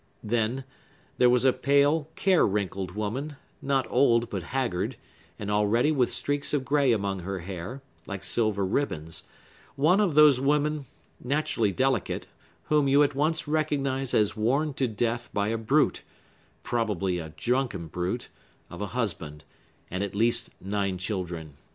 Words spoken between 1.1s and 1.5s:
there was